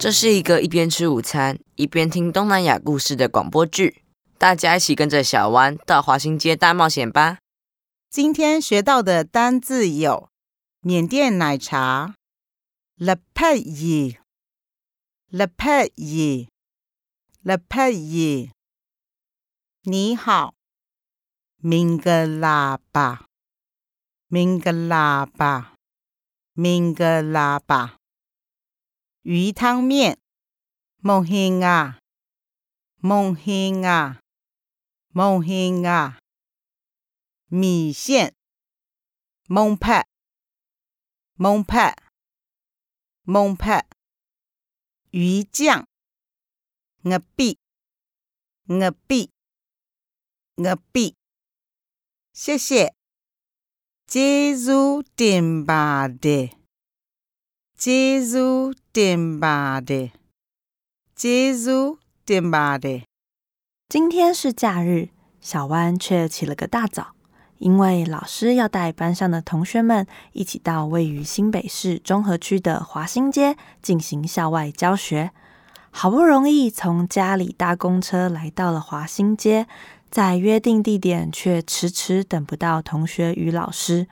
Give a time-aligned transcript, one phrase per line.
[0.00, 4.04] 这是一个一边吃午餐一边听东南亚故事的广播剧，
[4.38, 7.38] 大家一起跟着小湾到华新街大冒险吧。
[8.08, 10.28] 今天学到的单字有
[10.80, 12.14] 缅甸奶茶
[12.96, 14.18] l e p e y
[15.30, 16.48] l e p e y
[17.42, 18.50] l e p e y
[19.82, 20.54] 你好
[21.60, 23.18] Mingalaba
[24.30, 25.72] Mingalaba
[26.54, 27.97] Mingalaba
[29.30, 30.18] 鱼汤面。
[31.02, 32.00] 梦兴啊，
[32.96, 34.22] 梦兴啊，
[35.08, 36.18] 梦兴啊，
[37.48, 38.34] 米线。
[39.46, 40.08] 蒙派，
[41.34, 41.94] 蒙派，
[43.20, 43.86] 蒙派，
[45.10, 45.86] 鱼酱。
[47.02, 47.58] 鹅臂，
[48.68, 49.30] 鹅臂，
[50.56, 51.14] 鹅臂，
[52.32, 52.94] 谢谢。
[54.06, 56.57] 接住点吧的。
[57.83, 60.07] ကျေးဇူးတင်ပါတယ်
[61.19, 61.89] ကျေးဇူး
[62.27, 63.01] တင်ပါတယ်
[63.89, 65.09] 今天是假日，
[65.41, 67.13] 小湾却起了个大早，
[67.57, 75.31] 因为老师要带班上的同学们一起到位于新北市中和区的华新街进行校外教学。
[75.91, 79.67] 好不容易从家里搭公车来到了华新街，
[80.09, 84.07] 在约定地点却迟迟等不到同学与老师。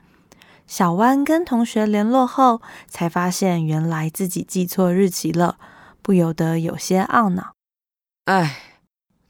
[0.67, 5.59] 小湾跟同学联络后，才发现原来自己记错日期了，
[6.03, 7.55] 不由得有些懊恼。
[8.25, 8.59] 哎，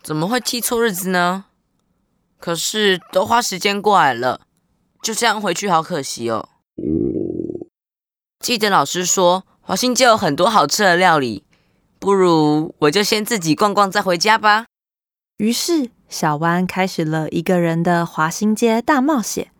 [0.03, 1.45] 怎么会记错日子呢？
[2.39, 4.41] 可是都花时间过来了，
[5.03, 6.49] 就这样回去好可惜哦。
[8.39, 11.45] 记得老师说华新街有很多好吃的料理，
[11.99, 14.67] 不如我就先自己逛逛再回家吧。
[15.39, 19.51] 于是，小湾开始了一个人的华新街大冒险。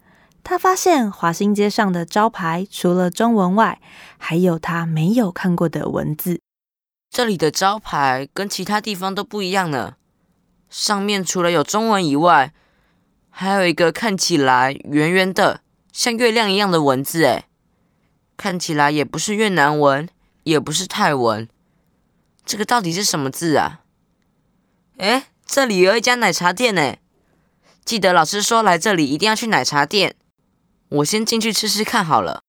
[0.49, 3.81] 他发现华新街上的招牌除了中文外，
[4.17, 6.41] 还有他没有看过的文字。
[7.11, 9.97] 这里的招牌跟其他地方都不一样呢，
[10.71, 12.55] 上面除了有中文以外，
[13.29, 17.49] 还有一个看起来圆圆的，像月亮一样的文字，哎，
[18.37, 20.09] 看起来也不是越南文，
[20.45, 21.49] 也不是泰文，
[22.45, 23.81] 这个到底是什么字啊？
[24.99, 26.95] 哎，这里有一家奶茶店呢，
[27.85, 30.15] 记得老师说来这里一定要去奶茶店，
[30.89, 32.43] 我先进去吃吃看好了。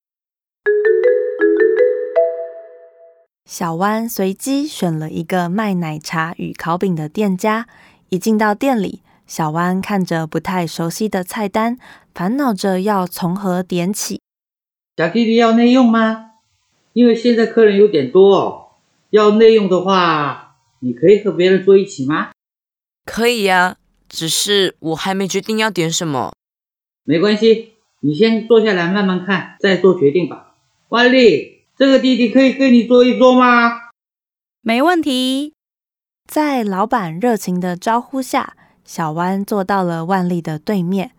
[3.46, 7.68] 小湾随机选了一个卖奶茶与烤饼的店家。
[8.10, 11.78] 一进到店里，小湾看着不太熟悉的菜单，
[12.14, 14.22] 烦恼着要从何点起。
[14.96, 16.32] 小弟弟要内用吗？
[16.94, 18.68] 因为现在客人有点多哦，
[19.10, 22.32] 要内用的话，你可以和别人坐一起吗？
[23.06, 23.78] 可以呀，
[24.08, 26.34] 只是我还没决定要点什么。
[27.04, 30.56] 没关系，你先坐下来慢慢看，再做决定吧。
[30.90, 33.90] 万丽，这个弟弟可以跟你坐一桌吗？
[34.62, 35.54] 没问题。
[36.28, 41.12] 在老板热情的招呼下，小弯坐到了万丽的对面，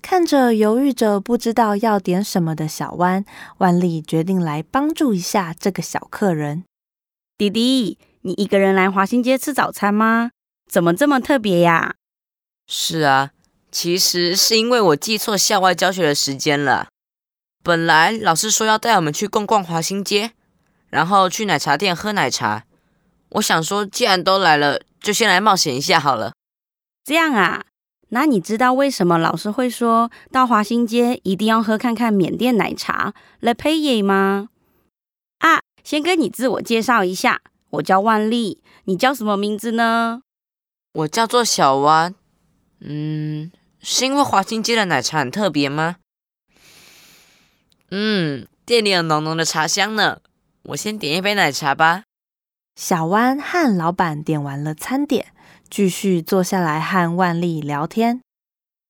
[0.00, 3.24] 看着犹豫着不知道要点什么的小弯，
[3.58, 6.64] 万丽决定来帮助一下这个小客人。
[7.36, 10.30] 弟弟，你一个人来华新街吃早餐吗？
[10.70, 11.96] 怎么这么特别呀？
[12.68, 13.32] 是啊，
[13.72, 16.88] 其实是因为我记错校外教学的时间了。
[17.64, 20.32] 本来老师说要带我们去逛逛华新街，
[20.90, 22.64] 然后去奶茶店喝奶茶。
[23.30, 26.34] 我想说，既然都来了，就先来冒险一下好了。
[27.02, 27.64] 这样啊？
[28.10, 34.50] 那你知道为什么老师会说到华新街一定要喝看看缅甸奶茶 Le p a y 吗？
[35.38, 37.40] 啊，先跟你自我介绍一下，
[37.70, 40.20] 我叫万丽，你叫什么名字呢？
[40.92, 42.14] 我叫做小湾。
[42.80, 43.50] 嗯，
[43.84, 45.96] 是因为华新街的奶茶很特别吗？
[47.90, 50.20] 嗯，店里有浓浓的茶香呢。
[50.66, 52.04] 我先点一杯奶茶吧。
[52.76, 55.32] 小湾和老板点完了餐点，
[55.68, 58.20] 继续坐下来和万丽聊天。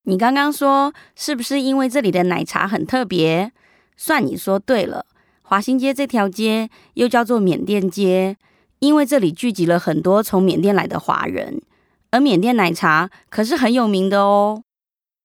[0.04, 3.52] 你刚刚说是不是因为这里的奶茶很特别？
[3.96, 5.06] 算你说对了。
[5.40, 8.36] 华新街这条街又叫做缅甸街，
[8.80, 11.62] 因为这里聚集了很多从缅甸来的华人，
[12.10, 14.62] 而缅甸奶茶可是很有名的哦。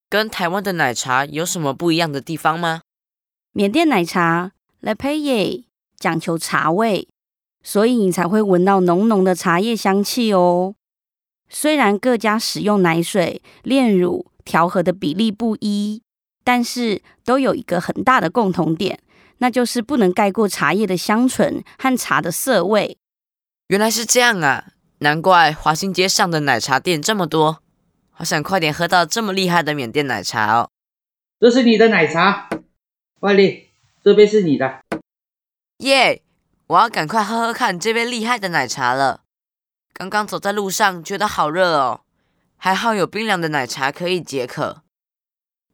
[0.09, 2.81] 跟台湾的奶茶有什么不一样的地方吗？
[3.51, 5.67] 缅甸奶茶 Le p a y
[5.97, 7.07] 讲求茶味。
[7.63, 10.75] 所以你才会闻到浓浓的茶叶香气哦。
[11.49, 16.01] 虽然各家使用奶水、炼乳调和的比例不一，
[16.45, 19.01] 但是都有一个很大的共同点，
[19.39, 22.97] 那就是不能盖过茶叶的香醇和茶的涩味。
[23.67, 24.67] 原来是这样啊！
[24.99, 27.61] 难怪华新街上的奶茶店这么多，
[28.17, 30.71] 好想快点喝到这么厉害的缅甸奶茶哦。
[31.39, 32.49] 这是你的奶茶，
[33.19, 33.69] 万丽，
[34.03, 34.81] 这杯是你的。
[35.77, 36.23] 耶！
[36.65, 39.21] 我要赶快喝喝看这杯厉害的奶茶了。
[39.93, 42.01] 刚刚走在路上，觉得好热哦，
[42.57, 44.81] 还好有冰凉的奶茶可以解渴。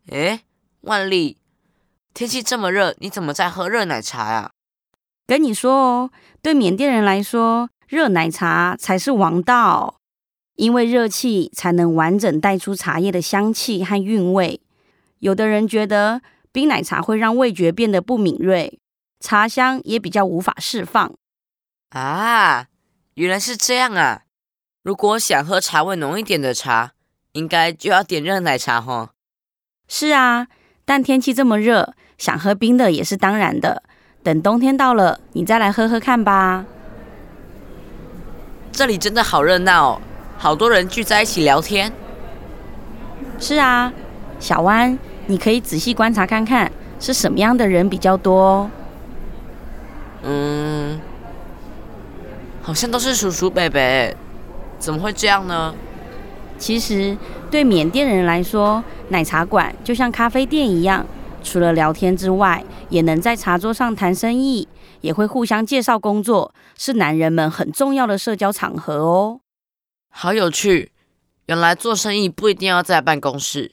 [0.10, 0.42] 诶，
[0.82, 1.38] 万丽，
[2.14, 4.52] 天气这么热，你怎么在喝热奶茶呀？
[5.26, 6.12] 跟你说哦，
[6.42, 10.02] 对缅甸人来说，热奶茶才是王道，
[10.56, 14.62] 因为热气才能完整带出茶叶的香气和韵味。
[15.20, 16.22] 有的人觉得
[16.52, 18.80] 冰奶茶会让味觉变得不敏锐，
[19.20, 21.14] 茶香也比较无法释放。
[21.90, 22.68] 啊，
[23.16, 24.24] 原来是这样啊！
[24.84, 26.92] 如果想喝茶味浓一点的茶，
[27.32, 29.10] 应该就要点热奶茶吼。
[29.88, 30.48] 是啊，
[30.86, 33.84] 但天气这么热，想喝冰的也是当然的。
[34.22, 36.66] 等冬天到了，你再来喝喝看吧。
[38.72, 40.02] 这里真的好热闹哦，
[40.44, 41.90] 好多人聚在一起聊天。
[43.40, 43.94] 是啊，
[44.42, 45.00] 小湾。
[45.28, 46.70] 你可以仔细观察看看
[47.00, 48.70] 是什么样的人比较多。
[50.24, 51.00] 嗯，
[52.62, 53.80] 好像都是叔叔伯伯，
[54.78, 55.74] 怎么会这样呢？
[56.58, 57.18] 其实
[57.50, 61.06] 对缅甸人来说，奶茶馆就像咖啡店一样，
[61.42, 64.68] 除了聊天之外，也能在茶桌上谈生意，
[65.00, 69.40] 也会互相介绍工作，是男人们很重要的社交场合哦。
[70.16, 70.92] 好有趣，
[71.48, 73.72] 原来做生意不一定要在办公室。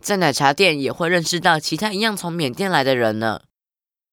[0.00, 3.42] 在奶茶店也会认识到其他一样从缅甸来的人呢。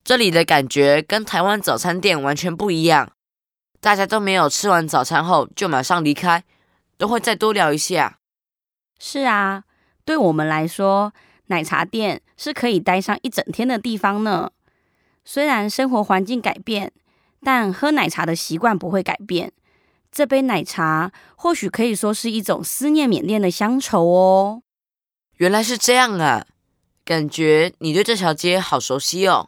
[0.04, 3.14] 这里的感觉跟台湾早餐店完全不一样，
[3.80, 6.44] 大家都没有吃完早餐后就马上离开，
[6.98, 8.20] 都会再多聊一下。
[9.00, 9.64] 是啊，
[10.04, 11.14] 对我们来说，
[11.48, 14.52] 奶茶店是可以待上一整天的地方呢。
[15.24, 16.92] 虽然生活环境改变，
[17.42, 19.54] 但喝奶茶的习惯不会改变。
[20.12, 24.62] 这杯奶茶或许可以说是一种思念缅甸的乡愁哦。
[25.38, 26.46] 原来是这样啊，
[27.06, 29.48] 感觉你对这条街好熟悉哦。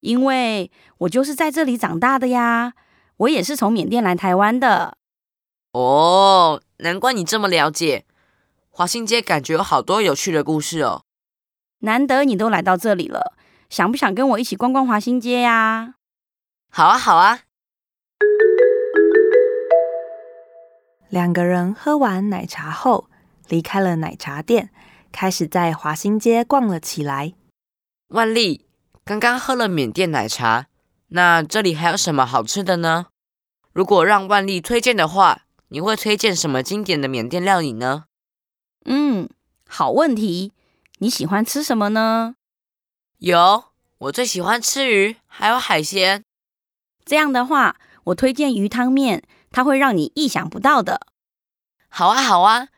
[0.00, 2.74] 因为我就是在这里长大的呀，
[3.16, 4.96] 我也是从缅甸来台湾的。
[5.72, 8.06] 哦，难怪你这么了解。
[8.70, 11.02] 华新街感觉有好多有趣的故事哦。
[11.80, 13.34] 难得你都来到这里了，
[13.68, 15.96] 想不想跟我一起逛逛华新街呀？
[16.70, 17.40] 好啊，好啊。
[21.10, 23.10] 两个人喝完奶茶后，
[23.48, 24.70] 离开了奶茶店。
[25.12, 27.34] 开始在华新街逛了起来。
[28.10, 28.64] 万丽
[29.04, 30.68] 刚刚喝了缅甸奶茶，
[31.08, 33.06] 那这里还有什么好吃的呢？
[33.72, 38.04] 如果让万丽推荐的话，你会推荐什么经典的缅甸料理呢？
[38.84, 39.28] 嗯，
[39.68, 40.52] 好问题。
[40.98, 42.36] 你喜欢吃什么呢？
[43.18, 43.64] 有，
[43.98, 46.22] 我最喜欢吃鱼，还有海鲜。
[47.04, 51.00] 这样的话，我推荐鱼汤面，它会让你意想不到的。
[51.88, 52.68] 好啊，好啊，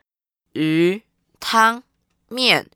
[0.53, 1.03] 鱼
[1.39, 1.83] 汤。
[2.29, 2.67] 面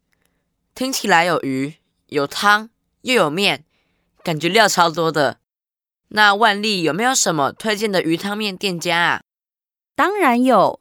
[0.76, 2.70] 听起来有鱼有汤
[3.02, 3.66] 又有面，
[4.22, 5.40] 感觉料超多的。
[6.10, 9.22] 那万丽有没有什么推荐的鱼汤面店家啊？
[9.96, 10.80] 当然有。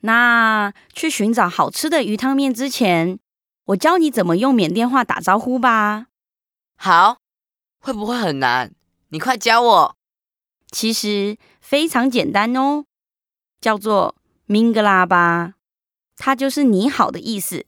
[0.00, 3.20] 那去寻找好吃的鱼汤面之前，
[3.66, 6.08] 我教你怎么用缅甸话打招呼吧。
[6.76, 7.18] 好，
[7.78, 8.72] 会不会很难？
[9.10, 9.96] 你快教我。
[10.72, 12.84] 其实非常简单哦，
[13.60, 15.54] 叫做明格喇叭，
[16.16, 17.66] 它就是你好的意思。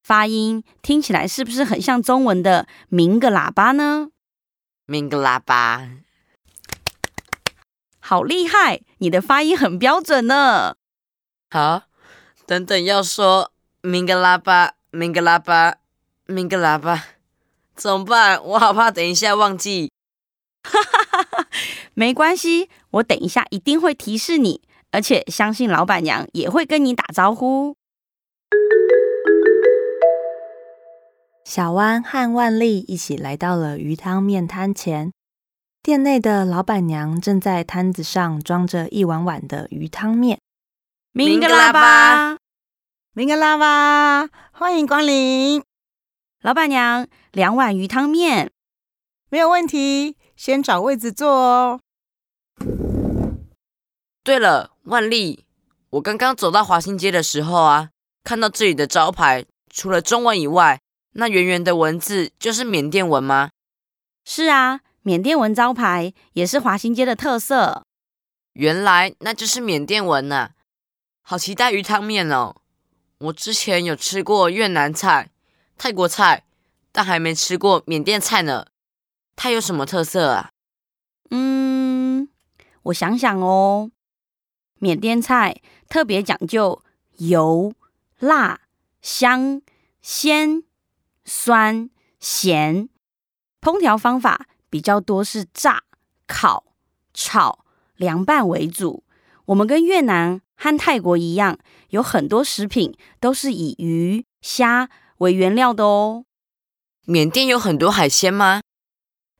[0.00, 4.10] 发音听起来是不是很像中文的“明个喇叭”呢？
[4.86, 5.88] 明个喇叭，
[7.98, 8.82] 好厉害！
[8.98, 10.76] 你的发音很标准呢。
[11.50, 11.82] 好，
[12.46, 13.50] 等等要说
[13.82, 15.78] “明个喇叭”，“明个喇叭
[16.26, 17.06] ”，“明个喇叭”，
[17.74, 18.40] 怎么办？
[18.44, 19.90] 我好怕等一下忘记。
[20.62, 21.31] 哈哈哈哈
[21.94, 27.76] 没关系，我等一下一定会提示你，而且相信老板娘也会跟你打招呼。
[31.44, 35.12] 小湾和万丽一起来到了鱼汤面摊前，
[35.82, 40.38] 店内的老板娘正在摊子上装着一碗碗的鱼汤面。
[41.12, 42.38] 明格拉巴，
[43.12, 45.62] 明格拉巴，欢迎光临，
[46.40, 48.50] 老板娘，两碗鱼汤面，
[49.28, 51.80] 没有问题，先找位子坐哦。
[54.24, 55.44] 对了，万丽，
[55.90, 57.90] 我刚刚走到华新街的时候啊，
[58.22, 60.80] 看到这里的招牌，除了中文以外。
[61.14, 63.50] 那圆圆的文字就是缅甸文吗？
[64.24, 67.82] 是啊，缅甸文招牌也是华新街的特色。
[68.54, 70.52] 原来那就是缅甸文呐，
[71.20, 72.56] 好期待鱼汤面哦！
[73.18, 75.30] 我之前有吃过越南菜、
[75.76, 76.44] 泰国菜，
[76.92, 78.66] 但还没吃过缅甸菜呢。
[79.36, 80.50] 它有什么特色啊？
[81.30, 82.30] 嗯，
[82.84, 83.90] 我想想哦，
[84.82, 86.82] 缅甸菜特别讲究
[87.18, 87.72] 油、
[88.18, 88.62] 辣、
[89.00, 89.62] 香、
[90.00, 90.64] 鲜。
[91.24, 92.88] 酸咸，
[93.60, 95.84] 烹调方法比较多是炸、
[96.26, 96.64] 烤、
[97.14, 99.04] 炒、凉拌为主。
[99.44, 101.56] 我们跟越南和泰国一样，
[101.90, 106.24] 有很多食品都是以鱼、虾为原料的哦。
[107.04, 108.60] 缅甸有很多海鲜吗？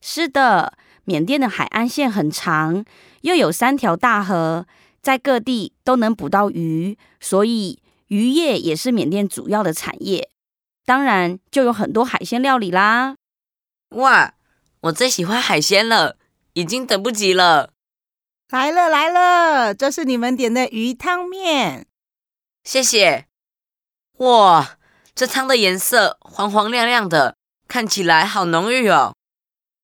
[0.01, 2.85] 是的，缅甸的海岸线很长，
[3.23, 4.69] 又有三条大河，
[5.03, 10.31] 在各地都能捕到鱼，所以渔业也是缅甸主要的产业。
[10.87, 13.17] 当然，就有很多海鲜料理啦。
[13.91, 14.35] 哇，
[14.83, 16.17] 我最喜欢海鲜了，
[16.55, 17.71] 已经等不及了。
[18.49, 21.87] 来了来了，这是你们点的鱼汤面，
[22.65, 23.27] 谢谢。
[24.19, 24.77] 哇，
[25.15, 29.15] 这汤的颜色黄黄亮亮的，看起来好浓郁哦。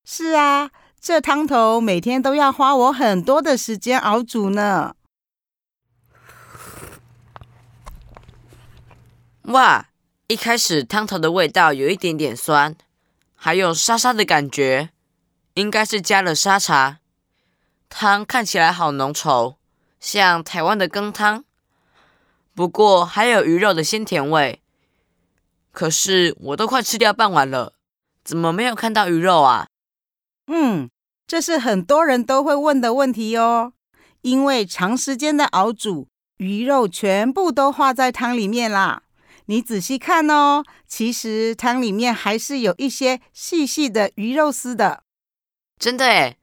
[0.04, 0.70] 是啊，
[1.00, 4.94] 这汤头每天都要花我很多的时间熬煮呢。
[9.48, 9.88] 哇，
[10.26, 12.76] 一开始汤头的味道有一点点酸，
[13.34, 14.90] 还有沙沙的感觉，
[15.54, 16.98] 应该是加了沙茶。
[17.88, 19.56] 汤看起来好浓稠，
[19.98, 21.46] 像台湾的羹汤。
[22.54, 24.60] 不过还有鱼肉的鲜甜味。
[25.72, 27.72] 可是我都快吃掉半碗了，
[28.22, 29.68] 怎么没有看到鱼肉啊？
[30.48, 30.90] 嗯，
[31.26, 33.72] 这是很多人都会问的问题哦。
[34.20, 39.04] 因为长时间的熬煮，鱼肉全部都化在汤里面啦。
[39.50, 45.04] 你仔细看哦，其实汤里面还是有一些细细的鱼肉丝的。
[45.78, 46.36] 真的诶，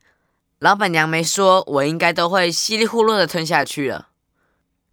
[0.57, 4.09] 老板娘没说，我应该都会稀里糊涂的吞下去了。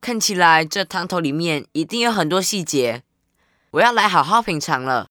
[0.03, 3.03] 看起来这汤头里面一定有很多细节，
[3.71, 5.07] 我要来好好品尝了。